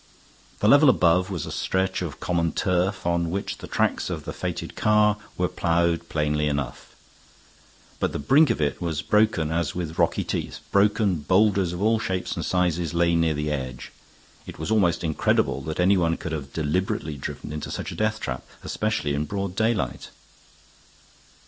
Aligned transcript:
The 0.61 0.67
level 0.67 0.89
above 0.89 1.29
was 1.29 1.45
a 1.45 1.51
stretch 1.51 2.01
of 2.01 2.19
common 2.19 2.53
turf 2.53 3.05
on 3.05 3.29
which 3.29 3.59
the 3.59 3.67
tracks 3.67 4.09
of 4.09 4.25
the 4.25 4.33
fated 4.33 4.75
car 4.75 5.17
were 5.37 5.47
plowed 5.47 6.09
plainly 6.09 6.47
enough; 6.47 6.95
but 7.99 8.11
the 8.11 8.17
brink 8.17 8.49
of 8.49 8.59
it 8.59 8.81
was 8.81 9.03
broken 9.03 9.51
as 9.51 9.75
with 9.75 9.99
rocky 9.99 10.23
teeth; 10.23 10.59
broken 10.71 11.17
boulders 11.17 11.71
of 11.71 11.83
all 11.83 11.99
shapes 11.99 12.35
and 12.35 12.43
sizes 12.43 12.95
lay 12.95 13.13
near 13.13 13.35
the 13.35 13.51
edge; 13.51 13.91
it 14.47 14.57
was 14.57 14.71
almost 14.71 15.03
incredible 15.03 15.61
that 15.61 15.79
any 15.79 15.97
one 15.97 16.17
could 16.17 16.31
have 16.31 16.51
deliberately 16.51 17.15
driven 17.15 17.53
into 17.53 17.69
such 17.69 17.91
a 17.91 17.95
death 17.95 18.19
trap, 18.19 18.43
especially 18.63 19.13
in 19.13 19.25
broad 19.25 19.55
daylight. 19.55 20.09